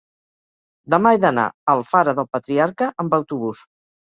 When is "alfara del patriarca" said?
1.75-2.91